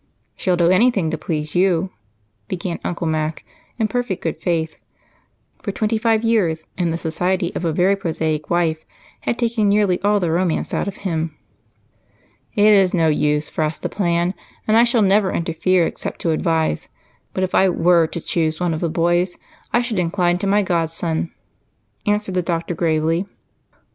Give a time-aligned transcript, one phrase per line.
[0.35, 1.91] "She'll do anything to please you,"
[2.47, 3.45] began Uncle Mac
[3.77, 4.79] in perfect good faith,
[5.61, 8.83] for twenty five years in the society of a very prosaic wife
[9.19, 11.37] had taken nearly all the romance out of him.
[12.55, 14.33] "It is of no use for us to plan,
[14.67, 16.89] and I shall never interfere except to advise,
[17.35, 19.37] and if I were to choose one of the boys,
[19.71, 21.31] I should incline to my godson,"
[22.07, 23.27] answered the doctor gravely.